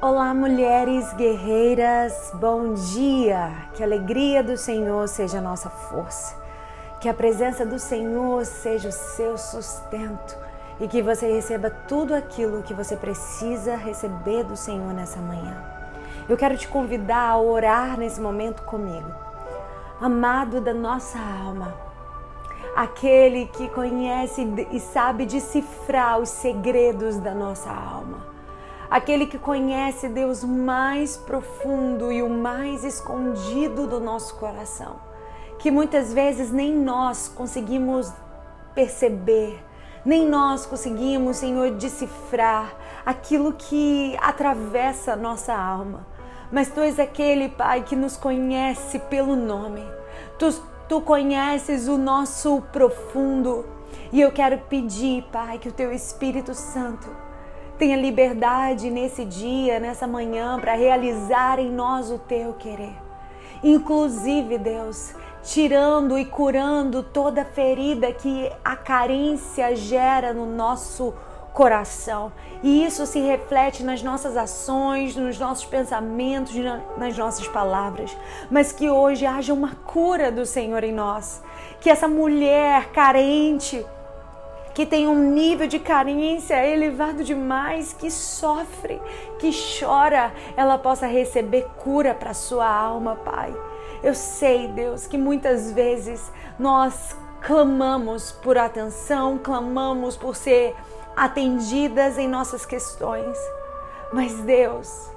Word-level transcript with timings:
Olá, 0.00 0.32
mulheres 0.32 1.12
guerreiras, 1.14 2.30
bom 2.34 2.72
dia! 2.74 3.50
Que 3.74 3.82
a 3.82 3.86
alegria 3.86 4.44
do 4.44 4.56
Senhor 4.56 5.08
seja 5.08 5.38
a 5.38 5.40
nossa 5.40 5.68
força, 5.68 6.36
que 7.00 7.08
a 7.08 7.14
presença 7.14 7.66
do 7.66 7.80
Senhor 7.80 8.44
seja 8.46 8.90
o 8.90 8.92
seu 8.92 9.36
sustento 9.36 10.38
e 10.78 10.86
que 10.86 11.02
você 11.02 11.26
receba 11.26 11.68
tudo 11.68 12.14
aquilo 12.14 12.62
que 12.62 12.72
você 12.72 12.94
precisa 12.94 13.74
receber 13.74 14.44
do 14.44 14.56
Senhor 14.56 14.94
nessa 14.94 15.18
manhã. 15.18 15.64
Eu 16.28 16.36
quero 16.36 16.56
te 16.56 16.68
convidar 16.68 17.30
a 17.30 17.40
orar 17.40 17.98
nesse 17.98 18.20
momento 18.20 18.62
comigo. 18.62 19.10
Amado 20.00 20.60
da 20.60 20.72
nossa 20.72 21.18
alma, 21.18 21.74
aquele 22.76 23.46
que 23.46 23.68
conhece 23.70 24.48
e 24.70 24.78
sabe 24.78 25.26
decifrar 25.26 26.20
os 26.20 26.28
segredos 26.28 27.16
da 27.18 27.34
nossa 27.34 27.68
alma 27.68 28.37
aquele 28.90 29.26
que 29.26 29.38
conhece 29.38 30.08
Deus 30.08 30.42
mais 30.42 31.16
profundo 31.16 32.10
e 32.10 32.22
o 32.22 32.30
mais 32.30 32.84
escondido 32.84 33.86
do 33.86 34.00
nosso 34.00 34.36
coração, 34.36 34.96
que 35.58 35.70
muitas 35.70 36.12
vezes 36.12 36.50
nem 36.50 36.72
nós 36.72 37.28
conseguimos 37.28 38.12
perceber, 38.74 39.62
nem 40.04 40.26
nós 40.26 40.64
conseguimos, 40.64 41.38
Senhor, 41.38 41.72
decifrar 41.72 42.74
aquilo 43.04 43.52
que 43.52 44.16
atravessa 44.20 45.16
nossa 45.16 45.54
alma. 45.54 46.06
Mas 46.50 46.70
tu 46.70 46.80
és 46.80 46.98
aquele, 46.98 47.50
Pai, 47.50 47.82
que 47.82 47.94
nos 47.94 48.16
conhece 48.16 48.98
pelo 49.00 49.36
nome. 49.36 49.84
Tu, 50.38 50.50
tu 50.88 51.00
conheces 51.02 51.88
o 51.88 51.98
nosso 51.98 52.62
profundo. 52.72 53.66
E 54.10 54.20
eu 54.20 54.32
quero 54.32 54.56
pedir, 54.60 55.24
Pai, 55.30 55.58
que 55.58 55.68
o 55.68 55.72
teu 55.72 55.92
Espírito 55.92 56.54
Santo 56.54 57.08
Tenha 57.78 57.96
liberdade 57.96 58.90
nesse 58.90 59.24
dia, 59.24 59.78
nessa 59.78 60.04
manhã, 60.04 60.58
para 60.58 60.74
realizar 60.74 61.60
em 61.60 61.70
nós 61.70 62.10
o 62.10 62.18
teu 62.18 62.54
querer. 62.54 62.96
Inclusive, 63.62 64.58
Deus, 64.58 65.14
tirando 65.44 66.18
e 66.18 66.24
curando 66.24 67.04
toda 67.04 67.44
ferida 67.44 68.12
que 68.12 68.50
a 68.64 68.74
carência 68.74 69.76
gera 69.76 70.32
no 70.32 70.44
nosso 70.44 71.14
coração. 71.52 72.32
E 72.62 72.84
isso 72.84 73.06
se 73.06 73.20
reflete 73.20 73.84
nas 73.84 74.02
nossas 74.02 74.36
ações, 74.36 75.14
nos 75.14 75.38
nossos 75.38 75.64
pensamentos, 75.64 76.54
nas 76.96 77.16
nossas 77.16 77.46
palavras. 77.46 78.16
Mas 78.50 78.72
que 78.72 78.90
hoje 78.90 79.24
haja 79.24 79.54
uma 79.54 79.74
cura 79.74 80.32
do 80.32 80.44
Senhor 80.44 80.82
em 80.82 80.92
nós. 80.92 81.42
Que 81.80 81.90
essa 81.90 82.08
mulher 82.08 82.90
carente, 82.90 83.84
que 84.78 84.86
tem 84.86 85.08
um 85.08 85.32
nível 85.32 85.66
de 85.66 85.80
carência 85.80 86.64
elevado 86.64 87.24
demais, 87.24 87.92
que 87.92 88.08
sofre, 88.12 89.02
que 89.36 89.50
chora, 89.52 90.32
ela 90.56 90.78
possa 90.78 91.04
receber 91.04 91.66
cura 91.78 92.14
para 92.14 92.32
sua 92.32 92.64
alma, 92.64 93.16
Pai. 93.16 93.52
Eu 94.04 94.14
sei, 94.14 94.68
Deus, 94.68 95.04
que 95.04 95.18
muitas 95.18 95.72
vezes 95.72 96.30
nós 96.60 97.16
clamamos 97.40 98.30
por 98.30 98.56
atenção, 98.56 99.36
clamamos 99.36 100.16
por 100.16 100.36
ser 100.36 100.76
atendidas 101.16 102.16
em 102.16 102.28
nossas 102.28 102.64
questões. 102.64 103.36
Mas 104.12 104.32
Deus, 104.42 105.10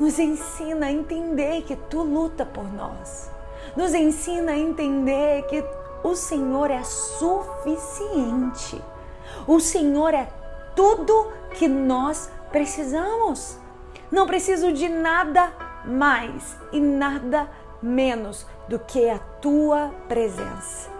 nos 0.00 0.18
ensina 0.18 0.86
a 0.86 0.92
entender 0.92 1.62
que 1.62 1.76
tu 1.76 2.02
luta 2.02 2.44
por 2.44 2.64
nós. 2.74 3.30
Nos 3.76 3.94
ensina 3.94 4.50
a 4.50 4.58
entender 4.58 5.42
que 5.42 5.64
o 6.04 6.14
Senhor 6.14 6.70
é 6.70 6.84
suficiente. 6.84 8.80
O 9.46 9.58
Senhor 9.58 10.12
é 10.12 10.28
tudo 10.76 11.32
que 11.54 11.66
nós 11.66 12.30
precisamos. 12.52 13.58
Não 14.12 14.26
preciso 14.26 14.70
de 14.70 14.86
nada 14.88 15.50
mais 15.86 16.56
e 16.70 16.78
nada 16.78 17.48
menos 17.82 18.46
do 18.68 18.78
que 18.78 19.08
a 19.08 19.18
tua 19.18 19.94
presença. 20.06 20.90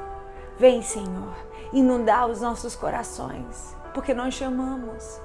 Vem, 0.59 0.81
Senhor, 0.83 1.35
inundar 1.73 2.27
os 2.27 2.41
nossos 2.41 2.75
corações, 2.75 3.77
porque 3.93 4.15
nós 4.15 4.33
chamamos. 4.33 5.21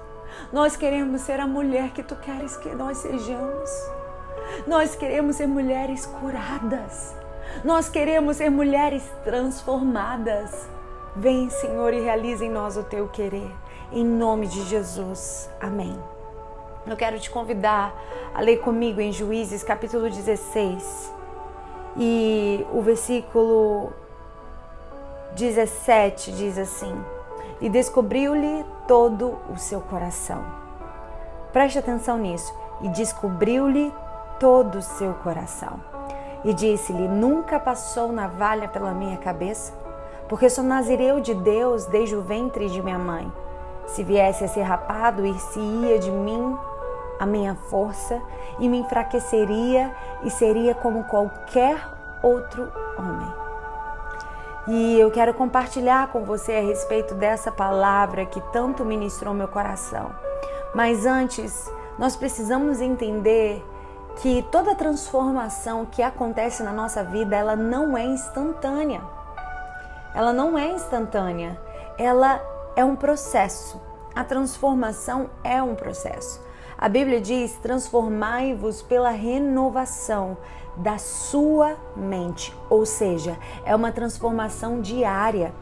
Nós 0.52 0.76
queremos 0.76 1.22
ser 1.22 1.40
a 1.40 1.48
mulher 1.48 1.92
que 1.92 2.04
tu 2.04 2.18
queres 2.18 2.58
que 2.58 2.70
nós 2.76 2.98
sejamos. 2.98 3.70
Nós 4.68 4.94
queremos 4.96 5.38
ser 5.38 5.48
mulheres 5.48 6.06
curadas. 6.06 7.19
Nós 7.64 7.90
queremos 7.90 8.38
ser 8.38 8.50
mulheres 8.50 9.04
transformadas. 9.24 10.68
Vem, 11.16 11.50
Senhor, 11.50 11.94
e 11.94 12.00
realize 12.00 12.46
em 12.46 12.50
nós 12.50 12.78
o 12.78 12.84
teu 12.84 13.08
querer. 13.10 13.52
Em 13.92 14.06
nome 14.06 14.48
de 14.48 14.64
Jesus. 14.64 15.50
Amém. 15.60 15.98
Eu 16.88 16.96
quero 16.96 17.20
te 17.20 17.30
convidar 17.30 17.94
a 18.34 18.40
ler 18.40 18.58
comigo 18.58 19.02
em 19.02 19.12
Juízes, 19.12 19.62
capítulo 19.62 20.10
16. 20.10 21.14
E 21.98 22.66
o 22.72 22.82
versículo 22.82 23.92
17 25.36 26.32
diz 26.32 26.58
assim: 26.58 26.96
E 27.60 27.68
descobriu-lhe 27.68 28.66
todo 28.88 29.38
o 29.54 29.58
seu 29.58 29.82
coração. 29.82 30.46
Preste 31.52 31.78
atenção 31.78 32.18
nisso. 32.18 32.54
E 32.82 32.88
descobriu-lhe 32.90 33.92
todo 34.40 34.78
o 34.78 34.82
seu 34.82 35.14
coração 35.16 35.89
e 36.44 36.54
disse-lhe: 36.54 37.08
Nunca 37.08 37.60
passou 37.60 38.12
navalha 38.12 38.68
pela 38.68 38.94
minha 38.94 39.18
cabeça, 39.18 39.74
porque 40.28 40.50
sou 40.50 40.64
nazireu 40.64 41.20
de 41.20 41.34
Deus 41.34 41.86
desde 41.86 42.16
o 42.16 42.22
ventre 42.22 42.70
de 42.70 42.82
minha 42.82 43.00
mãe. 43.00 43.32
Se 43.88 44.04
viesse 44.04 44.44
a 44.44 44.48
ser 44.48 44.62
rapado, 44.62 45.26
ir-se-ia 45.26 45.98
de 46.00 46.12
mim 46.12 46.58
a 47.20 47.26
minha 47.26 47.56
força 47.56 48.22
e 48.60 48.70
me 48.70 48.78
enfraqueceria 48.78 49.94
e 50.24 50.30
seria 50.30 50.74
como 50.74 51.04
qualquer 51.06 51.78
outro 52.24 52.72
homem. 52.98 53.34
E 54.68 55.00
eu 55.00 55.10
quero 55.10 55.34
compartilhar 55.34 56.12
com 56.12 56.24
você 56.24 56.54
a 56.54 56.62
respeito 56.62 57.16
dessa 57.16 57.52
palavra 57.52 58.26
que 58.26 58.40
tanto 58.54 58.86
ministrou 58.86 59.34
meu 59.34 59.48
coração. 59.48 60.12
Mas 60.76 61.06
antes, 61.06 61.70
nós 61.98 62.16
precisamos 62.16 62.80
entender 62.80 63.66
que 64.22 64.44
toda 64.52 64.76
transformação 64.76 65.86
que 65.86 66.02
acontece 66.02 66.62
na 66.62 66.74
nossa 66.74 67.04
vida, 67.04 67.36
ela 67.36 67.56
não 67.56 67.98
é 67.98 68.06
instantânea. 68.06 69.02
Ela 70.14 70.34
não 70.34 70.58
é 70.58 70.72
instantânea. 70.74 71.60
Ela 71.98 72.42
é 72.76 72.84
um 72.84 72.96
processo. 72.96 73.80
A 74.14 74.24
transformação 74.24 75.30
é 75.44 75.62
um 75.62 75.76
processo. 75.76 76.42
A 76.78 76.90
Bíblia 76.90 77.22
diz: 77.22 77.54
transformai-vos 77.62 78.82
pela 78.82 79.10
renovação 79.10 80.38
da 80.76 80.98
sua 80.98 81.76
mente, 81.96 82.56
ou 82.70 82.86
seja, 82.86 83.38
é 83.66 83.76
uma 83.76 83.92
transformação 83.92 84.82
diária. 84.82 85.54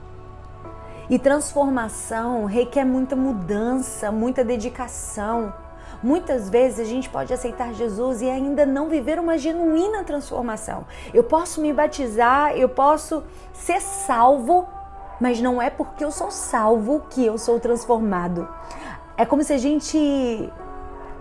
E 1.09 1.17
transformação 1.17 2.46
requer 2.46 2.85
muita 2.85 3.16
mudança, 3.16 4.12
muita 4.12 4.44
dedicação. 4.44 5.53
Muitas 6.02 6.50
vezes 6.50 6.80
a 6.80 6.84
gente 6.84 7.09
pode 7.09 7.34
aceitar 7.34 7.74
Jesus 7.74 8.22
e 8.22 8.30
ainda 8.30 8.66
não 8.66 8.88
viver 8.88 9.19
uma 9.19 9.38
genuína 9.38 10.03
transformação. 10.03 10.85
Eu 11.13 11.24
posso 11.24 11.59
me 11.59 11.74
batizar, 11.74 12.56
eu 12.56 12.69
posso 12.69 13.24
ser 13.52 13.81
salvo, 13.81 14.68
mas 15.19 15.41
não 15.41 15.62
é 15.62 15.69
porque 15.69 16.06
eu 16.06 16.12
sou 16.12 16.30
salvo 16.30 17.02
que 17.09 17.25
eu 17.25 17.38
sou 17.38 17.59
transformado. 17.59 18.47
É 19.18 19.25
como 19.25 19.44
se 19.44 19.53
a 19.53 19.58
gente 19.58 20.52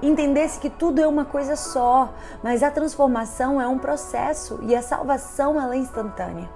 entendesse 0.03 0.61
que 0.61 0.69
tudo 0.69 1.01
é 1.01 1.07
uma 1.07 1.25
coisa 1.25 1.57
só, 1.57 2.13
mas 2.43 2.63
a 2.63 2.71
transformação 2.71 3.59
é 3.61 3.67
um 3.67 3.79
processo 3.79 4.59
e 4.63 4.77
a 4.77 4.83
salvação 4.83 5.59
ela 5.59 5.75
é 5.75 5.79
instantânea. 5.79 6.51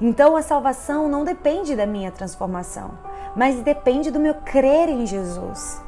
Então 0.00 0.34
a 0.34 0.40
salvação 0.40 1.08
não 1.08 1.24
depende 1.24 1.76
da 1.76 1.84
minha 1.84 2.10
transformação, 2.10 2.92
mas 3.36 3.60
depende 3.60 4.10
do 4.10 4.18
meu 4.18 4.34
crer 4.34 4.88
em 4.88 5.04
Jesus. 5.04 5.82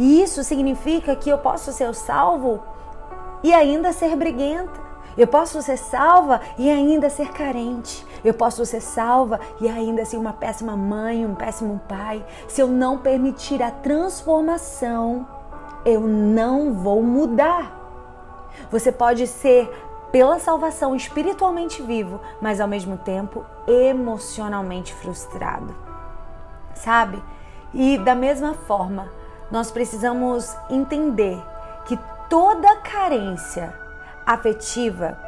E 0.00 0.22
isso 0.22 0.42
significa 0.42 1.14
que 1.14 1.28
eu 1.28 1.36
posso 1.36 1.70
ser 1.72 1.94
salvo 1.94 2.58
e 3.42 3.52
ainda 3.52 3.92
ser 3.92 4.16
briguenta. 4.16 4.80
Eu 5.14 5.26
posso 5.26 5.60
ser 5.60 5.76
salva 5.76 6.40
e 6.56 6.70
ainda 6.70 7.10
ser 7.10 7.30
carente. 7.32 8.06
Eu 8.24 8.32
posso 8.32 8.64
ser 8.64 8.80
salva 8.80 9.38
e 9.60 9.68
ainda 9.68 10.02
ser 10.06 10.16
uma 10.16 10.32
péssima 10.32 10.74
mãe, 10.74 11.26
um 11.26 11.34
péssimo 11.34 11.78
pai. 11.86 12.24
Se 12.48 12.62
eu 12.62 12.66
não 12.66 12.96
permitir 12.96 13.62
a 13.62 13.70
transformação, 13.70 15.28
eu 15.84 16.00
não 16.00 16.72
vou 16.72 17.02
mudar. 17.02 17.78
Você 18.70 18.90
pode 18.90 19.26
ser 19.26 19.70
pela 20.10 20.38
salvação 20.38 20.96
espiritualmente 20.96 21.82
vivo, 21.82 22.22
mas 22.40 22.58
ao 22.58 22.66
mesmo 22.66 22.96
tempo 22.96 23.44
emocionalmente 23.68 24.94
frustrado. 24.94 25.76
Sabe? 26.72 27.22
E 27.74 27.98
da 27.98 28.14
mesma 28.14 28.54
forma, 28.54 29.19
nós 29.50 29.70
precisamos 29.70 30.56
entender 30.68 31.42
que 31.84 31.98
toda 32.28 32.76
carência 32.76 33.74
afetiva, 34.24 35.18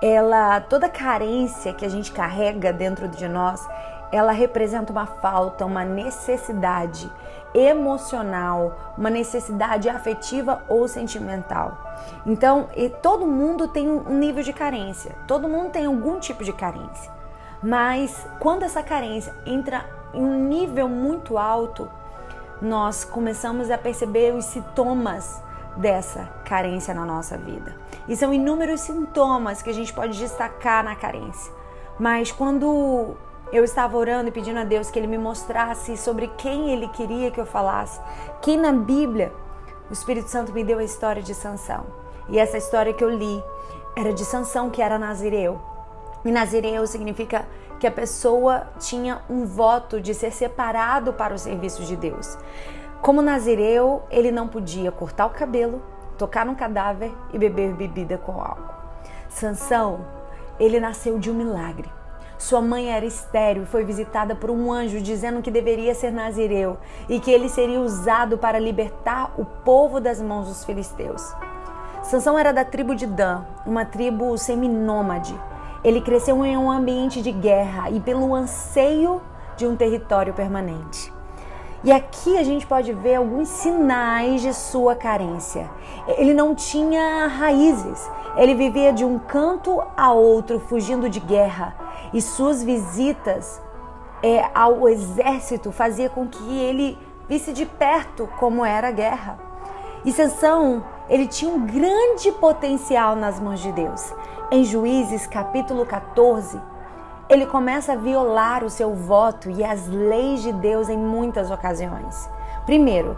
ela, 0.00 0.60
toda 0.60 0.88
carência 0.88 1.72
que 1.72 1.84
a 1.84 1.88
gente 1.88 2.12
carrega 2.12 2.72
dentro 2.72 3.08
de 3.08 3.26
nós, 3.28 3.66
ela 4.12 4.30
representa 4.30 4.92
uma 4.92 5.06
falta, 5.06 5.66
uma 5.66 5.84
necessidade 5.84 7.10
emocional, 7.52 8.94
uma 8.96 9.10
necessidade 9.10 9.88
afetiva 9.88 10.62
ou 10.68 10.86
sentimental. 10.86 11.78
Então, 12.26 12.68
todo 13.02 13.26
mundo 13.26 13.68
tem 13.68 13.88
um 13.88 14.18
nível 14.18 14.42
de 14.42 14.52
carência, 14.52 15.12
todo 15.26 15.48
mundo 15.48 15.70
tem 15.70 15.86
algum 15.86 16.18
tipo 16.20 16.44
de 16.44 16.52
carência. 16.52 17.12
Mas 17.62 18.26
quando 18.38 18.62
essa 18.62 18.82
carência 18.82 19.34
entra 19.46 19.84
em 20.12 20.22
um 20.22 20.48
nível 20.48 20.88
muito 20.88 21.38
alto, 21.38 21.88
nós 22.64 23.04
começamos 23.04 23.70
a 23.70 23.76
perceber 23.76 24.34
os 24.34 24.46
sintomas 24.46 25.42
dessa 25.76 26.24
carência 26.44 26.94
na 26.94 27.04
nossa 27.04 27.36
vida. 27.36 27.76
E 28.08 28.16
são 28.16 28.32
inúmeros 28.32 28.80
sintomas 28.80 29.60
que 29.60 29.70
a 29.70 29.72
gente 29.72 29.92
pode 29.92 30.18
destacar 30.18 30.82
na 30.82 30.96
carência. 30.96 31.52
Mas 31.98 32.32
quando 32.32 33.16
eu 33.52 33.62
estava 33.64 33.96
orando 33.96 34.28
e 34.28 34.32
pedindo 34.32 34.58
a 34.58 34.64
Deus 34.64 34.90
que 34.90 34.98
Ele 34.98 35.06
me 35.06 35.18
mostrasse 35.18 35.96
sobre 35.96 36.28
quem 36.38 36.70
Ele 36.70 36.88
queria 36.88 37.30
que 37.30 37.40
eu 37.40 37.46
falasse, 37.46 38.00
quem 38.40 38.56
na 38.56 38.72
Bíblia, 38.72 39.32
o 39.90 39.92
Espírito 39.92 40.28
Santo 40.28 40.52
me 40.52 40.64
deu 40.64 40.78
a 40.78 40.84
história 40.84 41.22
de 41.22 41.34
Sansão. 41.34 41.84
E 42.28 42.38
essa 42.38 42.56
história 42.56 42.94
que 42.94 43.04
eu 43.04 43.10
li 43.10 43.42
era 43.96 44.12
de 44.12 44.24
Sansão, 44.24 44.70
que 44.70 44.80
era 44.80 44.98
nazireu. 44.98 45.60
E 46.24 46.32
nazireu 46.32 46.86
significa 46.86 47.44
que 47.78 47.86
a 47.86 47.90
pessoa 47.90 48.68
tinha 48.78 49.20
um 49.28 49.44
voto 49.44 50.00
de 50.00 50.14
ser 50.14 50.32
separado 50.32 51.12
para 51.12 51.34
o 51.34 51.38
serviço 51.38 51.82
de 51.84 51.96
Deus. 51.96 52.38
Como 53.02 53.20
nazireu, 53.20 54.02
ele 54.10 54.32
não 54.32 54.48
podia 54.48 54.90
cortar 54.90 55.26
o 55.26 55.30
cabelo, 55.30 55.82
tocar 56.16 56.46
no 56.46 56.54
cadáver 56.54 57.12
e 57.32 57.38
beber 57.38 57.74
bebida 57.74 58.16
com 58.16 58.40
álcool. 58.40 58.74
Sansão, 59.28 60.00
ele 60.58 60.80
nasceu 60.80 61.18
de 61.18 61.30
um 61.30 61.34
milagre. 61.34 61.90
Sua 62.38 62.60
mãe 62.60 62.92
era 62.92 63.04
estéril 63.04 63.62
e 63.62 63.66
foi 63.66 63.84
visitada 63.84 64.34
por 64.34 64.50
um 64.50 64.72
anjo 64.72 65.00
dizendo 65.00 65.40
que 65.40 65.50
deveria 65.50 65.94
ser 65.94 66.10
nazireu 66.10 66.78
e 67.08 67.20
que 67.20 67.30
ele 67.30 67.48
seria 67.48 67.80
usado 67.80 68.36
para 68.38 68.58
libertar 68.58 69.32
o 69.38 69.44
povo 69.44 70.00
das 70.00 70.20
mãos 70.20 70.48
dos 70.48 70.64
filisteus. 70.64 71.34
Sansão 72.02 72.38
era 72.38 72.52
da 72.52 72.64
tribo 72.64 72.94
de 72.94 73.06
Dan, 73.06 73.44
uma 73.64 73.84
tribo 73.84 74.36
seminômade. 74.36 75.34
Ele 75.84 76.00
cresceu 76.00 76.44
em 76.44 76.56
um 76.56 76.70
ambiente 76.70 77.20
de 77.20 77.30
guerra 77.30 77.90
e 77.90 78.00
pelo 78.00 78.34
anseio 78.34 79.20
de 79.56 79.66
um 79.66 79.76
território 79.76 80.32
permanente. 80.32 81.12
E 81.84 81.92
aqui 81.92 82.38
a 82.38 82.42
gente 82.42 82.66
pode 82.66 82.94
ver 82.94 83.16
alguns 83.16 83.46
sinais 83.46 84.40
de 84.40 84.54
sua 84.54 84.94
carência. 84.94 85.70
Ele 86.16 86.32
não 86.32 86.54
tinha 86.54 87.26
raízes, 87.26 88.10
ele 88.36 88.54
vivia 88.54 88.90
de 88.90 89.04
um 89.04 89.18
canto 89.18 89.82
a 89.94 90.10
outro, 90.10 90.58
fugindo 90.58 91.10
de 91.10 91.20
guerra, 91.20 91.76
e 92.14 92.22
suas 92.22 92.64
visitas 92.64 93.60
é, 94.22 94.48
ao 94.54 94.88
exército 94.88 95.70
fazia 95.70 96.08
com 96.08 96.26
que 96.26 96.58
ele 96.58 96.98
visse 97.28 97.52
de 97.52 97.66
perto 97.66 98.26
como 98.38 98.64
era 98.64 98.88
a 98.88 98.92
guerra. 98.92 99.38
E 100.06 100.12
Sansão, 100.12 100.82
ele 101.08 101.26
tinha 101.26 101.52
um 101.52 101.66
grande 101.66 102.32
potencial 102.32 103.14
nas 103.14 103.38
mãos 103.38 103.60
de 103.60 103.70
Deus. 103.72 104.10
Em 104.50 104.62
Juízes 104.62 105.26
capítulo 105.26 105.86
14, 105.86 106.60
ele 107.30 107.46
começa 107.46 107.94
a 107.94 107.96
violar 107.96 108.62
o 108.62 108.68
seu 108.68 108.94
voto 108.94 109.50
e 109.50 109.64
as 109.64 109.88
leis 109.88 110.42
de 110.42 110.52
Deus 110.52 110.90
em 110.90 110.98
muitas 110.98 111.50
ocasiões. 111.50 112.28
Primeiro, 112.66 113.16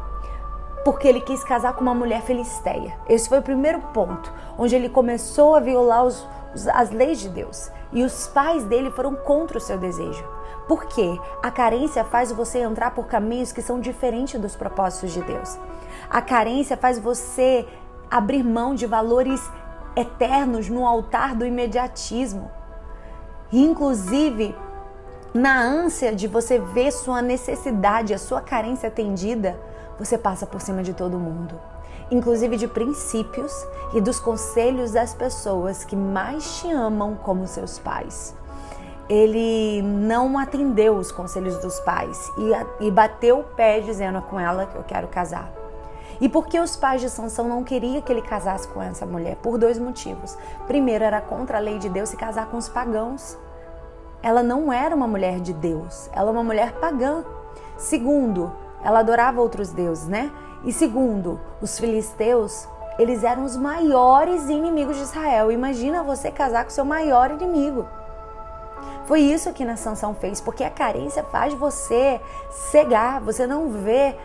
porque 0.84 1.08
ele 1.08 1.20
quis 1.20 1.42
casar 1.42 1.74
com 1.74 1.80
uma 1.80 1.94
mulher 1.94 2.22
filisteia. 2.22 2.96
Esse 3.08 3.28
foi 3.28 3.40
o 3.40 3.42
primeiro 3.42 3.80
ponto, 3.92 4.32
onde 4.56 4.76
ele 4.76 4.88
começou 4.88 5.56
a 5.56 5.60
violar 5.60 6.04
os, 6.04 6.24
as 6.72 6.90
leis 6.90 7.18
de 7.18 7.28
Deus. 7.28 7.72
E 7.92 8.04
os 8.04 8.28
pais 8.28 8.62
dele 8.62 8.90
foram 8.92 9.16
contra 9.16 9.58
o 9.58 9.60
seu 9.60 9.76
desejo. 9.76 10.24
Porque 10.68 11.20
a 11.42 11.50
carência 11.50 12.04
faz 12.04 12.30
você 12.30 12.60
entrar 12.60 12.92
por 12.92 13.06
caminhos 13.06 13.50
que 13.50 13.62
são 13.62 13.80
diferentes 13.80 14.40
dos 14.40 14.54
propósitos 14.54 15.12
de 15.12 15.22
Deus. 15.22 15.58
A 16.08 16.22
carência 16.22 16.76
faz 16.76 17.00
você 17.00 17.66
abrir 18.08 18.44
mão 18.44 18.76
de 18.76 18.86
valores 18.86 19.50
eternos 19.96 20.68
no 20.68 20.86
altar 20.86 21.34
do 21.34 21.46
imediatismo. 21.46 22.50
Inclusive, 23.52 24.54
na 25.32 25.60
ânsia 25.60 26.14
de 26.14 26.26
você 26.26 26.58
ver 26.58 26.92
sua 26.92 27.22
necessidade, 27.22 28.12
a 28.12 28.18
sua 28.18 28.40
carência 28.40 28.88
atendida, 28.88 29.58
você 29.98 30.18
passa 30.18 30.46
por 30.46 30.60
cima 30.60 30.82
de 30.82 30.92
todo 30.92 31.18
mundo, 31.18 31.58
inclusive 32.10 32.56
de 32.56 32.68
princípios 32.68 33.52
e 33.94 34.00
dos 34.00 34.20
conselhos 34.20 34.92
das 34.92 35.14
pessoas 35.14 35.84
que 35.84 35.96
mais 35.96 36.60
te 36.60 36.70
amam 36.70 37.14
como 37.14 37.46
seus 37.46 37.78
pais. 37.78 38.34
Ele 39.08 39.82
não 39.82 40.36
atendeu 40.36 40.96
os 40.96 41.12
conselhos 41.12 41.56
dos 41.58 41.78
pais 41.80 42.30
e, 42.80 42.90
bateu 42.90 43.38
o 43.38 43.44
pé 43.44 43.78
dizendo 43.80 44.20
com 44.22 44.38
ela 44.38 44.66
que 44.66 44.76
eu 44.76 44.82
quero 44.82 45.06
casar. 45.06 45.55
E 46.20 46.28
por 46.28 46.46
que 46.46 46.58
os 46.58 46.76
pais 46.76 47.00
de 47.00 47.10
Sansão 47.10 47.48
não 47.48 47.62
queriam 47.62 48.00
que 48.00 48.12
ele 48.12 48.22
casasse 48.22 48.66
com 48.68 48.80
essa 48.80 49.04
mulher? 49.04 49.36
Por 49.36 49.58
dois 49.58 49.78
motivos. 49.78 50.36
Primeiro, 50.66 51.04
era 51.04 51.20
contra 51.20 51.58
a 51.58 51.60
lei 51.60 51.78
de 51.78 51.88
Deus 51.88 52.08
se 52.08 52.16
casar 52.16 52.46
com 52.46 52.56
os 52.56 52.68
pagãos. 52.68 53.36
Ela 54.22 54.42
não 54.42 54.72
era 54.72 54.94
uma 54.94 55.06
mulher 55.06 55.40
de 55.40 55.52
Deus, 55.52 56.10
ela 56.12 56.30
é 56.30 56.32
uma 56.32 56.42
mulher 56.42 56.72
pagã. 56.80 57.24
Segundo, 57.76 58.50
ela 58.82 59.00
adorava 59.00 59.40
outros 59.40 59.70
deuses, 59.70 60.08
né? 60.08 60.32
E 60.64 60.72
segundo, 60.72 61.38
os 61.60 61.78
filisteus, 61.78 62.66
eles 62.98 63.22
eram 63.22 63.44
os 63.44 63.56
maiores 63.56 64.48
inimigos 64.48 64.96
de 64.96 65.02
Israel. 65.02 65.52
Imagina 65.52 66.02
você 66.02 66.30
casar 66.30 66.64
com 66.64 66.70
seu 66.70 66.84
maior 66.84 67.30
inimigo. 67.30 67.86
Foi 69.04 69.20
isso 69.20 69.52
que 69.52 69.64
na 69.64 69.76
Sansão 69.76 70.14
fez, 70.14 70.40
porque 70.40 70.64
a 70.64 70.70
carência 70.70 71.22
faz 71.22 71.54
você 71.54 72.20
cegar, 72.50 73.20
você 73.20 73.46
não 73.46 73.68
vê 73.68 74.16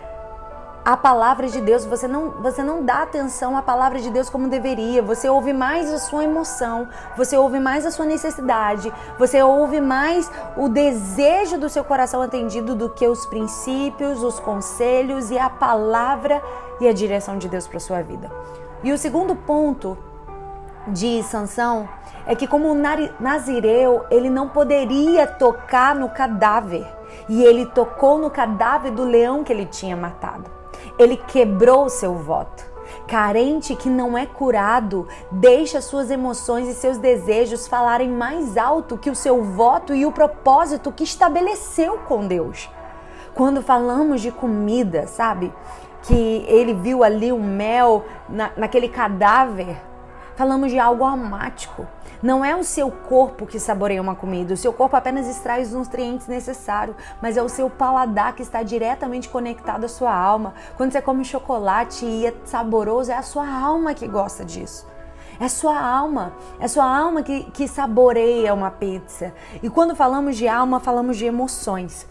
a 0.91 0.97
palavra 0.97 1.47
de 1.47 1.61
Deus, 1.61 1.85
você 1.85 2.05
não, 2.05 2.31
você 2.31 2.61
não 2.61 2.83
dá 2.83 3.03
atenção 3.03 3.55
à 3.55 3.61
palavra 3.61 4.01
de 4.01 4.09
Deus 4.09 4.29
como 4.29 4.49
deveria, 4.49 5.01
você 5.01 5.29
ouve 5.29 5.53
mais 5.53 5.89
a 5.89 5.97
sua 5.97 6.25
emoção, 6.25 6.89
você 7.15 7.37
ouve 7.37 7.61
mais 7.61 7.85
a 7.85 7.91
sua 7.91 8.05
necessidade, 8.05 8.91
você 9.17 9.41
ouve 9.41 9.79
mais 9.79 10.29
o 10.57 10.67
desejo 10.67 11.57
do 11.57 11.69
seu 11.69 11.85
coração 11.85 12.21
atendido 12.21 12.75
do 12.75 12.89
que 12.89 13.07
os 13.07 13.25
princípios, 13.25 14.21
os 14.21 14.37
conselhos 14.41 15.31
e 15.31 15.39
a 15.39 15.49
palavra 15.49 16.43
e 16.81 16.89
a 16.89 16.91
direção 16.91 17.37
de 17.37 17.47
Deus 17.47 17.65
para 17.65 17.79
sua 17.79 18.01
vida. 18.01 18.29
E 18.83 18.91
o 18.91 18.97
segundo 18.97 19.33
ponto 19.33 19.97
de 20.89 21.23
Sansão 21.23 21.87
é 22.25 22.35
que 22.35 22.45
como 22.45 22.75
nazireu, 23.17 24.05
ele 24.11 24.29
não 24.29 24.49
poderia 24.49 25.25
tocar 25.25 25.95
no 25.95 26.09
cadáver, 26.09 26.85
e 27.29 27.41
ele 27.45 27.65
tocou 27.65 28.17
no 28.17 28.29
cadáver 28.29 28.91
do 28.91 29.05
leão 29.05 29.41
que 29.41 29.53
ele 29.53 29.65
tinha 29.65 29.95
matado. 29.95 30.59
Ele 30.97 31.17
quebrou 31.17 31.85
o 31.85 31.89
seu 31.89 32.15
voto. 32.15 32.71
Carente 33.07 33.75
que 33.75 33.89
não 33.89 34.17
é 34.17 34.25
curado, 34.25 35.07
deixa 35.31 35.81
suas 35.81 36.11
emoções 36.11 36.67
e 36.67 36.73
seus 36.73 36.97
desejos 36.97 37.67
falarem 37.67 38.09
mais 38.09 38.57
alto 38.57 38.97
que 38.97 39.09
o 39.09 39.15
seu 39.15 39.43
voto 39.43 39.93
e 39.93 40.05
o 40.05 40.11
propósito 40.11 40.91
que 40.91 41.03
estabeleceu 41.03 41.99
com 42.07 42.27
Deus. 42.27 42.69
Quando 43.33 43.61
falamos 43.61 44.21
de 44.21 44.31
comida, 44.31 45.07
sabe? 45.07 45.53
Que 46.03 46.45
ele 46.47 46.73
viu 46.73 47.03
ali 47.03 47.31
o 47.31 47.39
mel 47.39 48.05
na, 48.27 48.51
naquele 48.57 48.89
cadáver, 48.89 49.77
falamos 50.41 50.71
de 50.71 50.79
algo 50.79 51.05
aromático. 51.05 51.85
Não 52.19 52.43
é 52.43 52.55
o 52.55 52.63
seu 52.63 52.89
corpo 52.89 53.45
que 53.45 53.59
saboreia 53.59 54.01
uma 54.01 54.15
comida, 54.15 54.55
o 54.55 54.57
seu 54.57 54.73
corpo 54.73 54.95
apenas 54.95 55.27
extrai 55.27 55.61
os 55.61 55.71
nutrientes 55.71 56.27
necessários, 56.27 56.97
mas 57.21 57.37
é 57.37 57.43
o 57.43 57.49
seu 57.49 57.69
paladar 57.69 58.33
que 58.33 58.41
está 58.41 58.63
diretamente 58.63 59.29
conectado 59.29 59.83
à 59.83 59.87
sua 59.87 60.11
alma. 60.11 60.55
Quando 60.77 60.93
você 60.93 60.99
come 60.99 61.23
chocolate 61.23 62.07
e 62.07 62.25
é 62.25 62.33
saboroso, 62.43 63.11
é 63.11 63.15
a 63.17 63.21
sua 63.21 63.47
alma 63.47 63.93
que 63.93 64.07
gosta 64.07 64.43
disso. 64.43 64.87
É 65.39 65.47
sua 65.47 65.79
alma, 65.79 66.33
é 66.59 66.67
sua 66.67 66.85
alma 66.85 67.21
que, 67.21 67.43
que 67.51 67.67
saboreia 67.67 68.51
uma 68.51 68.71
pizza. 68.71 69.35
E 69.61 69.69
quando 69.69 69.95
falamos 69.95 70.37
de 70.37 70.47
alma, 70.47 70.79
falamos 70.79 71.17
de 71.17 71.25
emoções. 71.25 72.07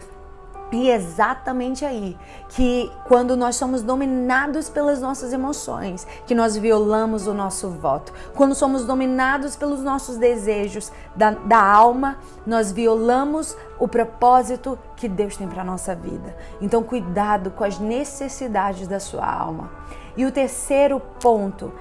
E 0.71 0.89
exatamente 0.89 1.83
aí 1.83 2.17
que, 2.49 2.89
quando 3.05 3.35
nós 3.35 3.57
somos 3.57 3.81
dominados 3.83 4.69
pelas 4.69 5.01
nossas 5.01 5.33
emoções, 5.33 6.07
que 6.25 6.33
nós 6.33 6.55
violamos 6.55 7.27
o 7.27 7.33
nosso 7.33 7.69
voto. 7.69 8.13
Quando 8.33 8.55
somos 8.55 8.85
dominados 8.85 9.57
pelos 9.57 9.81
nossos 9.81 10.17
desejos 10.17 10.89
da, 11.13 11.31
da 11.31 11.61
alma, 11.61 12.17
nós 12.47 12.71
violamos 12.71 13.57
o 13.77 13.87
propósito 13.87 14.79
que 14.95 15.09
Deus 15.09 15.35
tem 15.35 15.47
para 15.47 15.63
nossa 15.63 15.93
vida. 15.93 16.37
Então, 16.61 16.81
cuidado 16.81 17.51
com 17.51 17.65
as 17.65 17.77
necessidades 17.77 18.87
da 18.87 18.99
sua 18.99 19.29
alma. 19.29 19.69
E 20.15 20.25
o 20.25 20.31
terceiro 20.31 21.01
ponto, 21.19 21.73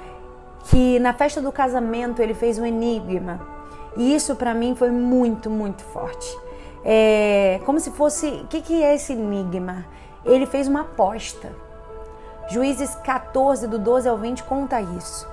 que 0.64 0.98
na 0.98 1.12
festa 1.12 1.40
do 1.40 1.52
casamento 1.52 2.20
ele 2.20 2.34
fez 2.34 2.58
um 2.58 2.66
enigma. 2.66 3.40
E 3.96 4.14
isso 4.14 4.34
para 4.34 4.52
mim 4.52 4.74
foi 4.74 4.90
muito, 4.90 5.48
muito 5.48 5.84
forte 5.84 6.49
é, 6.84 7.60
como 7.64 7.80
se 7.80 7.90
fosse. 7.90 8.26
O 8.26 8.46
que, 8.46 8.60
que 8.60 8.82
é 8.82 8.94
esse 8.94 9.12
enigma? 9.12 9.84
Ele 10.24 10.46
fez 10.46 10.68
uma 10.68 10.82
aposta. 10.82 11.52
Juízes 12.48 12.94
14, 12.96 13.66
do 13.66 13.78
12 13.78 14.08
ao 14.08 14.16
20, 14.16 14.42
conta 14.44 14.80
isso. 14.80 15.28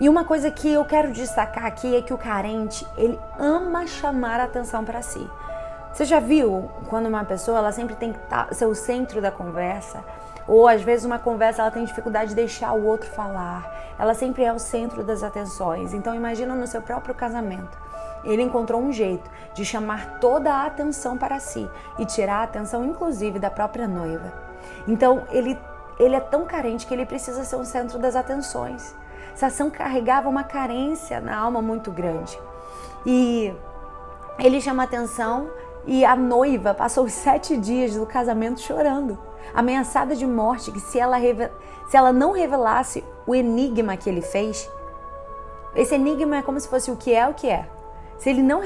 E 0.00 0.08
uma 0.08 0.24
coisa 0.24 0.50
que 0.50 0.72
eu 0.72 0.84
quero 0.84 1.12
destacar 1.12 1.66
aqui 1.66 1.94
é 1.94 2.02
que 2.02 2.12
o 2.12 2.18
carente, 2.18 2.86
ele 2.96 3.18
ama 3.38 3.86
chamar 3.86 4.40
a 4.40 4.44
atenção 4.44 4.84
para 4.84 5.02
si. 5.02 5.24
Você 5.92 6.04
já 6.04 6.18
viu 6.18 6.68
quando 6.88 7.06
uma 7.06 7.24
pessoa 7.24 7.58
ela 7.58 7.70
sempre 7.70 7.94
tem 7.94 8.12
que 8.12 8.18
tá, 8.20 8.48
ser 8.50 8.66
o 8.66 8.74
centro 8.74 9.22
da 9.22 9.30
conversa? 9.30 10.02
Ou 10.48 10.66
às 10.66 10.82
vezes 10.82 11.04
uma 11.04 11.18
conversa 11.18 11.62
ela 11.62 11.70
tem 11.70 11.84
dificuldade 11.84 12.30
de 12.30 12.34
deixar 12.34 12.72
o 12.72 12.84
outro 12.84 13.08
falar. 13.10 13.94
Ela 13.96 14.12
sempre 14.12 14.42
é 14.42 14.52
o 14.52 14.58
centro 14.58 15.04
das 15.04 15.22
atenções. 15.22 15.94
Então 15.94 16.14
imagina 16.14 16.54
no 16.54 16.66
seu 16.66 16.82
próprio 16.82 17.14
casamento. 17.14 17.83
Ele 18.24 18.42
encontrou 18.42 18.80
um 18.80 18.92
jeito 18.92 19.30
de 19.54 19.64
chamar 19.64 20.18
toda 20.18 20.52
a 20.52 20.66
atenção 20.66 21.16
para 21.16 21.38
si 21.38 21.68
e 21.98 22.06
tirar 22.06 22.36
a 22.36 22.42
atenção 22.44 22.84
inclusive 22.84 23.38
da 23.38 23.50
própria 23.50 23.86
noiva. 23.86 24.32
Então 24.86 25.24
ele 25.30 25.58
ele 25.98 26.16
é 26.16 26.20
tão 26.20 26.44
carente 26.44 26.86
que 26.86 26.92
ele 26.92 27.06
precisa 27.06 27.44
ser 27.44 27.54
o 27.54 27.64
centro 27.64 28.00
das 28.00 28.16
atenções. 28.16 28.94
Sansão 29.34 29.70
carregava 29.70 30.28
uma 30.28 30.42
carência 30.42 31.20
na 31.20 31.36
alma 31.36 31.62
muito 31.62 31.92
grande. 31.92 32.36
E 33.06 33.54
ele 34.38 34.60
chama 34.60 34.82
atenção 34.82 35.48
e 35.86 36.04
a 36.04 36.16
noiva 36.16 36.74
passou 36.74 37.04
os 37.04 37.12
sete 37.12 37.56
dias 37.56 37.94
do 37.94 38.06
casamento 38.06 38.60
chorando 38.60 39.16
ameaçada 39.52 40.16
de 40.16 40.26
morte, 40.26 40.70
que 40.70 40.80
se 40.80 40.98
ela, 40.98 41.18
se 41.88 41.96
ela 41.96 42.12
não 42.12 42.32
revelasse 42.32 43.04
o 43.26 43.34
enigma 43.34 43.96
que 43.96 44.08
ele 44.08 44.22
fez, 44.22 44.70
esse 45.74 45.94
enigma 45.94 46.36
é 46.36 46.42
como 46.42 46.58
se 46.58 46.68
fosse 46.68 46.90
o 46.90 46.96
que 46.96 47.12
é 47.12 47.26
o 47.26 47.34
que 47.34 47.48
é. 47.48 47.68
Se, 48.24 48.30
ele 48.30 48.42
não, 48.42 48.62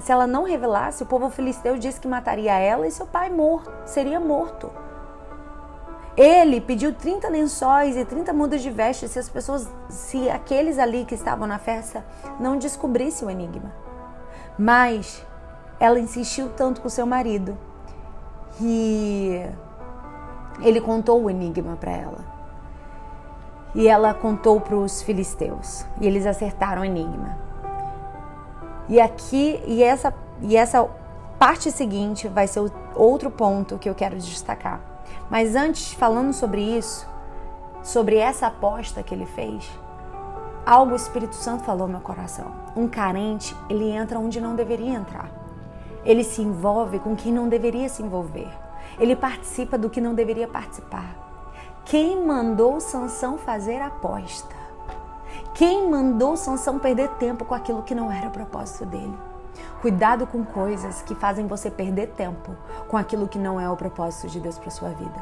se 0.00 0.12
ela 0.12 0.26
não 0.26 0.44
revelasse, 0.44 1.02
o 1.02 1.06
povo 1.06 1.30
filisteu 1.30 1.78
disse 1.78 1.98
que 1.98 2.06
mataria 2.06 2.52
ela 2.58 2.86
e 2.86 2.90
seu 2.90 3.06
pai 3.06 3.30
morto, 3.30 3.72
seria 3.86 4.20
morto. 4.20 4.70
Ele 6.14 6.60
pediu 6.60 6.92
30 6.92 7.26
lençóis 7.30 7.96
e 7.96 8.04
30 8.04 8.34
mudas 8.34 8.60
de 8.60 8.70
vestes 8.70 9.12
se 9.12 9.18
as 9.18 9.26
pessoas, 9.26 9.66
se 9.88 10.28
aqueles 10.28 10.78
ali 10.78 11.06
que 11.06 11.14
estavam 11.14 11.48
na 11.48 11.58
festa 11.58 12.04
não 12.38 12.58
descobrissem 12.58 13.26
o 13.26 13.30
enigma. 13.30 13.72
Mas 14.58 15.24
ela 15.80 15.98
insistiu 15.98 16.50
tanto 16.50 16.82
com 16.82 16.90
seu 16.90 17.06
marido 17.06 17.56
e 18.60 19.40
ele 20.60 20.82
contou 20.82 21.22
o 21.22 21.30
enigma 21.30 21.76
para 21.76 21.92
ela. 21.92 22.18
E 23.74 23.88
ela 23.88 24.12
contou 24.12 24.60
para 24.60 24.76
os 24.76 25.00
filisteus. 25.00 25.86
E 25.98 26.06
eles 26.06 26.26
acertaram 26.26 26.82
o 26.82 26.84
enigma. 26.84 27.47
E 28.88 29.00
aqui, 29.00 29.62
e 29.66 29.82
essa, 29.82 30.14
e 30.40 30.56
essa 30.56 30.88
parte 31.38 31.70
seguinte 31.70 32.26
vai 32.26 32.46
ser 32.46 32.70
outro 32.94 33.30
ponto 33.30 33.78
que 33.78 33.88
eu 33.88 33.94
quero 33.94 34.16
destacar. 34.16 34.80
Mas 35.30 35.54
antes, 35.54 35.92
falando 35.92 36.32
sobre 36.32 36.60
isso, 36.62 37.06
sobre 37.82 38.16
essa 38.16 38.46
aposta 38.46 39.02
que 39.02 39.14
ele 39.14 39.26
fez, 39.26 39.70
algo 40.64 40.92
o 40.92 40.96
Espírito 40.96 41.34
Santo 41.34 41.64
falou 41.64 41.86
no 41.86 41.94
meu 41.94 42.02
coração. 42.02 42.52
Um 42.74 42.88
carente, 42.88 43.54
ele 43.68 43.90
entra 43.90 44.18
onde 44.18 44.40
não 44.40 44.56
deveria 44.56 44.94
entrar. 44.94 45.30
Ele 46.04 46.24
se 46.24 46.40
envolve 46.40 46.98
com 46.98 47.14
quem 47.14 47.32
não 47.32 47.48
deveria 47.48 47.88
se 47.88 48.02
envolver. 48.02 48.50
Ele 48.98 49.14
participa 49.14 49.76
do 49.76 49.90
que 49.90 50.00
não 50.00 50.14
deveria 50.14 50.48
participar. 50.48 51.26
Quem 51.84 52.24
mandou 52.24 52.80
Sansão 52.80 53.38
fazer 53.38 53.80
a 53.80 53.86
aposta? 53.86 54.57
Quem 55.58 55.90
mandou 55.90 56.36
Sansão 56.36 56.78
perder 56.78 57.08
tempo 57.18 57.44
com 57.44 57.52
aquilo 57.52 57.82
que 57.82 57.92
não 57.92 58.12
era 58.12 58.28
o 58.28 58.30
propósito 58.30 58.86
dele? 58.86 59.18
Cuidado 59.82 60.24
com 60.24 60.44
coisas 60.44 61.02
que 61.02 61.16
fazem 61.16 61.48
você 61.48 61.68
perder 61.68 62.10
tempo 62.10 62.54
com 62.86 62.96
aquilo 62.96 63.26
que 63.26 63.40
não 63.40 63.60
é 63.60 63.68
o 63.68 63.74
propósito 63.74 64.28
de 64.28 64.38
Deus 64.38 64.56
para 64.56 64.70
sua 64.70 64.90
vida. 64.90 65.20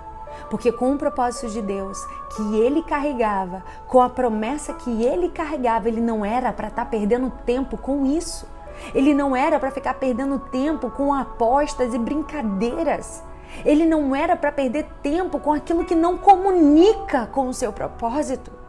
Porque 0.51 0.71
com 0.71 0.93
o 0.93 0.99
propósito 0.99 1.49
de 1.51 1.63
Deus 1.63 1.99
que 2.37 2.55
ele 2.55 2.83
carregava, 2.83 3.65
com 3.89 3.99
a 4.03 4.11
promessa 4.11 4.75
que 4.75 5.03
ele 5.03 5.31
carregava, 5.31 5.89
ele 5.89 6.03
não 6.03 6.23
era 6.23 6.53
para 6.53 6.69
estar 6.69 6.85
tá 6.85 6.91
perdendo 6.91 7.33
tempo 7.47 7.79
com 7.79 8.05
isso. 8.05 8.47
Ele 8.95 9.15
não 9.15 9.35
era 9.35 9.59
para 9.59 9.71
ficar 9.71 9.95
perdendo 9.95 10.39
tempo 10.39 10.91
com 10.91 11.15
apostas 11.15 11.95
e 11.95 11.99
brincadeiras. 11.99 13.23
Ele 13.65 13.87
não 13.87 14.15
era 14.15 14.37
para 14.37 14.53
perder 14.53 14.85
tempo 15.03 15.41
com 15.41 15.55
aquilo 15.55 15.87
que 15.87 15.95
não 15.95 16.19
comunica 16.19 17.25
com 17.25 17.49
o 17.49 17.55
seu 17.55 17.73
propósito. 17.73 18.66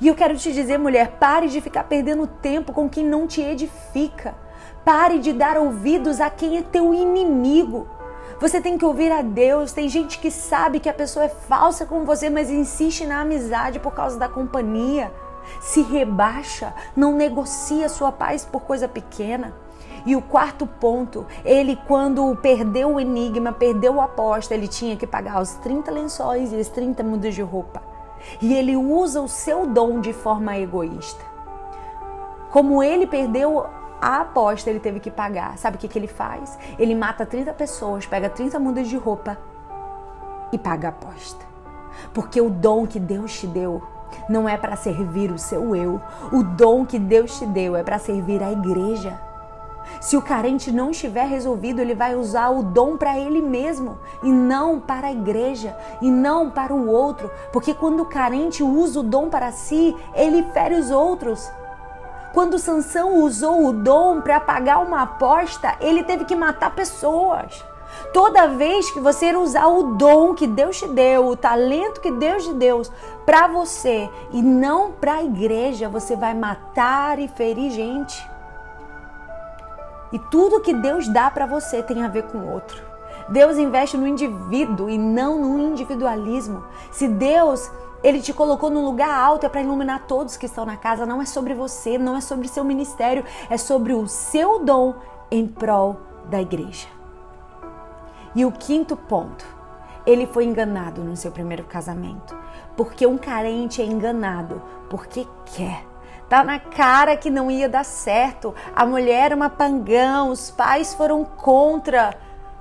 E 0.00 0.08
eu 0.08 0.14
quero 0.14 0.36
te 0.36 0.52
dizer, 0.52 0.78
mulher, 0.78 1.16
pare 1.18 1.48
de 1.48 1.60
ficar 1.60 1.84
perdendo 1.84 2.26
tempo 2.26 2.72
com 2.72 2.88
quem 2.88 3.04
não 3.04 3.26
te 3.26 3.40
edifica. 3.40 4.34
Pare 4.84 5.18
de 5.18 5.32
dar 5.32 5.56
ouvidos 5.56 6.20
a 6.20 6.30
quem 6.30 6.58
é 6.58 6.62
teu 6.62 6.94
inimigo. 6.94 7.86
Você 8.40 8.60
tem 8.60 8.78
que 8.78 8.84
ouvir 8.84 9.10
a 9.10 9.20
Deus. 9.20 9.72
Tem 9.72 9.88
gente 9.88 10.18
que 10.18 10.30
sabe 10.30 10.78
que 10.80 10.88
a 10.88 10.94
pessoa 10.94 11.24
é 11.24 11.28
falsa 11.28 11.84
com 11.84 12.04
você, 12.04 12.30
mas 12.30 12.50
insiste 12.50 13.04
na 13.04 13.20
amizade 13.20 13.80
por 13.80 13.92
causa 13.92 14.18
da 14.18 14.28
companhia. 14.28 15.12
Se 15.60 15.82
rebaixa, 15.82 16.72
não 16.94 17.16
negocia 17.16 17.88
sua 17.88 18.12
paz 18.12 18.44
por 18.44 18.62
coisa 18.62 18.86
pequena. 18.86 19.54
E 20.06 20.14
o 20.14 20.22
quarto 20.22 20.66
ponto, 20.66 21.26
ele 21.44 21.76
quando 21.88 22.36
perdeu 22.36 22.94
o 22.94 23.00
enigma, 23.00 23.52
perdeu 23.52 23.96
o 23.96 24.00
aposta, 24.00 24.54
ele 24.54 24.68
tinha 24.68 24.96
que 24.96 25.06
pagar 25.06 25.42
os 25.42 25.54
30 25.54 25.90
lençóis 25.90 26.52
e 26.52 26.56
as 26.56 26.68
30 26.68 27.02
mudas 27.02 27.34
de 27.34 27.42
roupa. 27.42 27.97
E 28.40 28.54
ele 28.54 28.76
usa 28.76 29.20
o 29.20 29.28
seu 29.28 29.66
dom 29.66 30.00
de 30.00 30.12
forma 30.12 30.56
egoísta. 30.58 31.24
Como 32.50 32.82
ele 32.82 33.06
perdeu 33.06 33.66
a 34.00 34.20
aposta, 34.20 34.70
ele 34.70 34.80
teve 34.80 35.00
que 35.00 35.10
pagar. 35.10 35.58
Sabe 35.58 35.76
o 35.76 35.80
que, 35.80 35.88
que 35.88 35.98
ele 35.98 36.06
faz? 36.06 36.58
Ele 36.78 36.94
mata 36.94 37.26
30 37.26 37.52
pessoas, 37.52 38.06
pega 38.06 38.30
30 38.30 38.58
mudas 38.58 38.88
de 38.88 38.96
roupa 38.96 39.38
e 40.52 40.58
paga 40.58 40.88
a 40.88 40.90
aposta. 40.90 41.44
Porque 42.14 42.40
o 42.40 42.48
dom 42.48 42.86
que 42.86 43.00
Deus 43.00 43.38
te 43.38 43.46
deu 43.46 43.82
não 44.28 44.48
é 44.48 44.56
para 44.56 44.76
servir 44.76 45.30
o 45.30 45.38
seu 45.38 45.74
eu. 45.74 46.00
O 46.32 46.42
dom 46.42 46.86
que 46.86 46.98
Deus 46.98 47.38
te 47.38 47.46
deu 47.46 47.76
é 47.76 47.82
para 47.82 47.98
servir 47.98 48.42
a 48.42 48.52
igreja. 48.52 49.27
Se 50.00 50.16
o 50.16 50.22
carente 50.22 50.70
não 50.70 50.90
estiver 50.90 51.26
resolvido, 51.26 51.80
ele 51.80 51.94
vai 51.94 52.14
usar 52.14 52.50
o 52.50 52.62
dom 52.62 52.96
para 52.96 53.18
ele 53.18 53.42
mesmo 53.42 53.98
e 54.22 54.30
não 54.30 54.78
para 54.78 55.08
a 55.08 55.12
igreja 55.12 55.76
e 56.00 56.10
não 56.10 56.50
para 56.50 56.72
o 56.72 56.88
outro, 56.88 57.30
porque 57.52 57.74
quando 57.74 58.00
o 58.00 58.06
carente 58.06 58.62
usa 58.62 59.00
o 59.00 59.02
dom 59.02 59.28
para 59.28 59.50
si, 59.50 59.96
ele 60.14 60.42
fere 60.52 60.76
os 60.76 60.90
outros. 60.90 61.50
Quando 62.32 62.58
Sansão 62.58 63.24
usou 63.24 63.66
o 63.66 63.72
dom 63.72 64.20
para 64.20 64.38
pagar 64.38 64.78
uma 64.78 65.02
aposta, 65.02 65.74
ele 65.80 66.04
teve 66.04 66.24
que 66.24 66.36
matar 66.36 66.74
pessoas. 66.74 67.64
Toda 68.12 68.48
vez 68.48 68.90
que 68.90 69.00
você 69.00 69.34
usar 69.34 69.66
o 69.66 69.94
dom 69.94 70.34
que 70.34 70.46
Deus 70.46 70.78
te 70.78 70.86
deu, 70.88 71.26
o 71.26 71.36
talento 71.36 72.00
que 72.00 72.10
Deus 72.10 72.44
te 72.44 72.52
deu 72.52 72.82
para 73.26 73.48
você 73.48 74.08
e 74.30 74.40
não 74.40 74.92
para 74.92 75.14
a 75.14 75.24
igreja, 75.24 75.88
você 75.88 76.14
vai 76.14 76.34
matar 76.34 77.18
e 77.18 77.28
ferir 77.28 77.70
gente. 77.70 78.37
E 80.12 80.18
tudo 80.18 80.60
que 80.60 80.72
Deus 80.72 81.08
dá 81.08 81.30
para 81.30 81.46
você 81.46 81.82
tem 81.82 82.02
a 82.02 82.08
ver 82.08 82.24
com 82.24 82.38
o 82.38 82.52
outro. 82.52 82.82
Deus 83.28 83.58
investe 83.58 83.96
no 83.96 84.06
indivíduo 84.06 84.88
e 84.88 84.96
não 84.96 85.38
no 85.38 85.58
individualismo. 85.58 86.64
Se 86.90 87.06
Deus 87.06 87.70
ele 88.02 88.20
te 88.20 88.32
colocou 88.32 88.70
num 88.70 88.84
lugar 88.84 89.10
alto 89.10 89.44
é 89.44 89.48
para 89.48 89.60
iluminar 89.60 90.06
todos 90.06 90.36
que 90.36 90.46
estão 90.46 90.64
na 90.64 90.76
casa, 90.76 91.04
não 91.04 91.20
é 91.20 91.26
sobre 91.26 91.52
você, 91.52 91.98
não 91.98 92.16
é 92.16 92.20
sobre 92.20 92.46
seu 92.48 92.64
ministério, 92.64 93.24
é 93.50 93.56
sobre 93.56 93.92
o 93.92 94.06
seu 94.06 94.64
dom 94.64 94.94
em 95.30 95.46
prol 95.46 95.96
da 96.26 96.40
igreja. 96.40 96.86
E 98.34 98.44
o 98.44 98.52
quinto 98.52 98.96
ponto, 98.96 99.44
ele 100.06 100.26
foi 100.26 100.44
enganado 100.44 101.02
no 101.02 101.16
seu 101.16 101.32
primeiro 101.32 101.64
casamento, 101.64 102.36
porque 102.76 103.06
um 103.06 103.18
carente 103.18 103.82
é 103.82 103.84
enganado 103.84 104.62
porque 104.88 105.26
quer 105.44 105.84
Tá 106.28 106.44
na 106.44 106.58
cara 106.58 107.16
que 107.16 107.30
não 107.30 107.50
ia 107.50 107.68
dar 107.68 107.84
certo. 107.84 108.54
A 108.76 108.84
mulher 108.84 109.26
era 109.26 109.36
uma 109.36 109.48
pangão, 109.48 110.30
os 110.30 110.50
pais 110.50 110.92
foram 110.92 111.24
contra. 111.24 112.14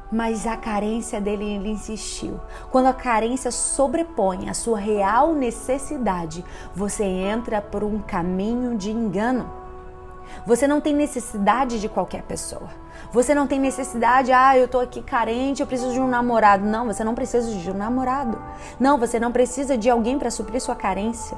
Mas 0.09 0.47
a 0.47 0.55
carência 0.55 1.19
dele 1.19 1.43
ele 1.43 1.69
insistiu. 1.69 2.39
Quando 2.71 2.85
a 2.85 2.93
carência 2.93 3.51
sobrepõe 3.51 4.49
a 4.49 4.53
sua 4.53 4.79
real 4.79 5.33
necessidade, 5.33 6.45
você 6.73 7.03
entra 7.03 7.61
por 7.61 7.83
um 7.83 7.99
caminho 7.99 8.77
de 8.77 8.89
engano. 8.89 9.51
Você 10.45 10.65
não 10.65 10.79
tem 10.79 10.93
necessidade 10.93 11.81
de 11.81 11.89
qualquer 11.89 12.21
pessoa. 12.21 12.69
Você 13.11 13.35
não 13.35 13.47
tem 13.47 13.59
necessidade, 13.59 14.31
ah, 14.31 14.57
eu 14.57 14.67
tô 14.69 14.79
aqui 14.79 15.01
carente, 15.01 15.61
eu 15.61 15.67
preciso 15.67 15.91
de 15.91 15.99
um 15.99 16.07
namorado. 16.07 16.65
Não, 16.65 16.85
você 16.85 17.03
não 17.03 17.13
precisa 17.13 17.51
de 17.51 17.69
um 17.69 17.73
namorado. 17.73 18.41
Não, 18.79 18.97
você 18.97 19.19
não 19.19 19.31
precisa 19.31 19.77
de 19.77 19.89
alguém 19.89 20.17
para 20.17 20.31
suprir 20.31 20.61
sua 20.61 20.75
carência. 20.75 21.37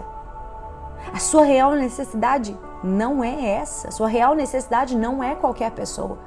A 1.14 1.20
sua 1.20 1.44
real 1.44 1.74
necessidade 1.74 2.58
não 2.84 3.24
é 3.24 3.58
essa. 3.58 3.90
A 3.90 3.92
sua 3.92 4.08
real 4.08 4.36
necessidade 4.36 4.96
não 4.96 5.24
é 5.24 5.36
qualquer 5.36 5.72
pessoa. 5.72 6.18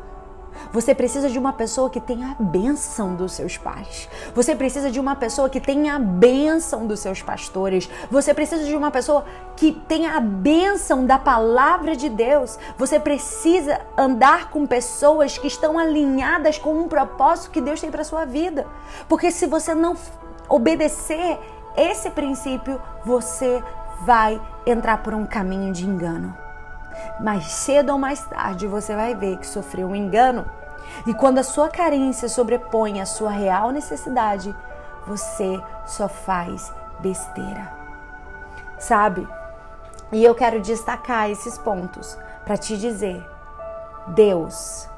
Você 0.73 0.95
precisa 0.95 1.29
de 1.29 1.39
uma 1.39 1.53
pessoa 1.53 1.91
que 1.91 2.01
tenha 2.01 2.33
a 2.33 2.43
bênção 2.43 3.15
dos 3.15 3.33
seus 3.33 3.57
pais. 3.57 4.09
Você 4.35 4.55
precisa 4.55 4.91
de 4.91 5.01
uma 5.01 5.17
pessoa 5.17 5.49
que 5.49 5.61
tenha 5.61 5.97
a 5.97 5.99
bênção 5.99 6.87
dos 6.87 7.01
seus 7.01 7.23
pastores. 7.23 7.89
Você 8.11 8.33
precisa 8.35 8.65
de 8.65 8.77
uma 8.77 8.91
pessoa 8.91 9.25
que 9.57 9.73
tenha 9.73 10.17
a 10.17 10.21
bênção 10.21 11.05
da 11.07 11.19
palavra 11.19 11.97
de 11.97 12.09
Deus. 12.09 12.59
Você 12.77 12.99
precisa 12.99 13.81
andar 13.97 14.51
com 14.51 14.67
pessoas 14.67 15.39
que 15.39 15.47
estão 15.47 15.79
alinhadas 15.79 16.59
com 16.59 16.75
um 16.75 16.89
propósito 16.89 17.51
que 17.51 17.61
Deus 17.61 17.81
tem 17.81 17.91
para 17.91 18.05
sua 18.05 18.25
vida. 18.25 18.67
Porque 19.09 19.31
se 19.31 19.47
você 19.47 19.75
não 19.75 19.97
obedecer 20.49 21.39
esse 21.77 22.11
princípio, 22.11 22.81
você 23.05 23.63
vai 24.05 24.41
entrar 24.67 25.03
por 25.03 25.15
um 25.15 25.27
caminho 25.27 25.73
de 25.73 25.85
engano. 25.85 26.37
Mais 27.21 27.47
cedo 27.47 27.93
ou 27.93 27.99
mais 27.99 28.25
tarde 28.25 28.67
você 28.67 28.95
vai 28.95 29.15
ver 29.15 29.39
que 29.39 29.47
sofreu 29.47 29.89
um 29.89 29.97
engano 29.97 30.45
E 31.07 31.15
quando 31.15 31.39
a 31.39 31.43
sua 31.43 31.69
carência 31.69 32.29
sobrepõe 32.29 33.01
a 33.01 33.07
sua 33.07 33.31
real 33.31 33.71
necessidade, 33.71 34.55
você 35.07 35.61
só 35.87 36.09
faz 36.09 36.73
besteira. 37.01 37.73
Sabe? 38.79 39.27
E 40.13 40.23
eu 40.23 40.35
quero 40.35 40.61
destacar 40.61 41.31
esses 41.31 41.57
pontos 41.59 42.19
para 42.45 42.57
te 42.57 42.77
dizer: 42.77 43.25
Deus, 44.09 44.89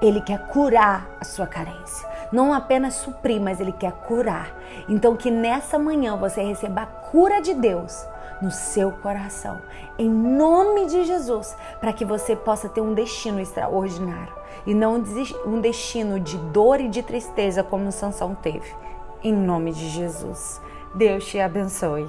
Ele 0.00 0.20
quer 0.20 0.46
curar 0.46 1.06
a 1.20 1.24
sua 1.24 1.46
carência. 1.46 2.08
Não 2.32 2.52
apenas 2.52 2.94
suprir, 2.94 3.40
mas 3.40 3.60
Ele 3.60 3.72
quer 3.72 3.92
curar. 3.92 4.48
Então, 4.88 5.16
que 5.16 5.30
nessa 5.30 5.78
manhã 5.78 6.16
você 6.16 6.42
receba 6.42 6.82
a 6.82 6.86
cura 6.86 7.40
de 7.40 7.54
Deus 7.54 8.06
no 8.40 8.50
seu 8.50 8.90
coração, 8.90 9.60
em 9.98 10.08
nome 10.08 10.86
de 10.86 11.04
Jesus, 11.04 11.56
para 11.80 11.92
que 11.92 12.04
você 12.04 12.34
possa 12.34 12.68
ter 12.68 12.80
um 12.80 12.94
destino 12.94 13.40
extraordinário 13.40 14.32
e 14.66 14.74
não 14.74 15.02
um 15.46 15.60
destino 15.60 16.18
de 16.18 16.36
dor 16.38 16.80
e 16.80 16.88
de 16.88 17.02
tristeza 17.02 17.62
como 17.62 17.92
Sansão 17.92 18.34
teve. 18.34 18.74
Em 19.22 19.32
nome 19.32 19.72
de 19.72 19.88
Jesus. 19.88 20.60
Deus 20.94 21.24
te 21.26 21.40
abençoe. 21.40 22.08